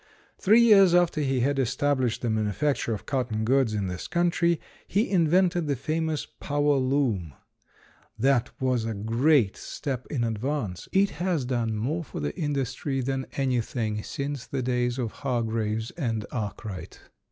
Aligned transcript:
Three 0.39 0.61
years 0.61 0.95
after 0.95 1.21
he 1.21 1.41
had 1.41 1.59
established 1.59 2.23
the 2.23 2.31
manufacture 2.31 2.91
of 2.91 3.05
cotton 3.05 3.45
goods 3.45 3.75
in 3.75 3.85
this 3.85 4.07
country, 4.07 4.59
he 4.87 5.07
invented 5.07 5.67
the 5.67 5.75
famous 5.75 6.25
power 6.25 6.77
loom. 6.77 7.35
That 8.17 8.49
was 8.59 8.83
a 8.83 8.95
great 8.95 9.55
step 9.57 10.07
in 10.07 10.23
advance. 10.23 10.87
It 10.91 11.11
has 11.23 11.45
done 11.45 11.77
more 11.77 12.03
for 12.03 12.19
the 12.19 12.35
industry 12.35 13.01
than 13.01 13.27
anything 13.33 14.01
since 14.01 14.47
the 14.47 14.63
days 14.63 14.97
of 14.97 15.11
Hargreaves 15.11 15.91
and 15.91 16.25
Arkwright. 16.31 16.99